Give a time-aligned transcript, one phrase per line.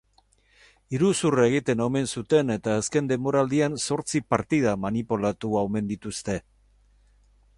[0.97, 6.41] Iruzur egiten omen zuten eta azken denboraldian zortzi partida manipulatu omen dituzte.